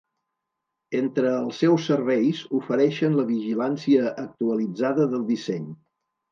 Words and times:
Entre 0.99 1.33
els 1.41 1.59
seus 1.63 1.85
serveis 1.91 2.41
ofereixen 2.61 3.19
la 3.21 3.27
vigilància 3.29 4.11
actualitzada 4.27 5.11
del 5.15 5.31
disseny. 5.33 5.73